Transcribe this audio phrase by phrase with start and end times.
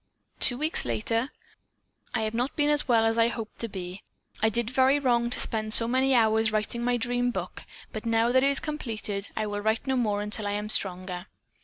[0.39, 1.29] "Two weeks later:
[2.15, 4.01] 'I have not been as well as I had hoped to be.
[4.41, 7.61] I did very wrong to spend so many hours writing my dream book,
[7.93, 11.27] but now that it is completed I will write no more until I am stronger.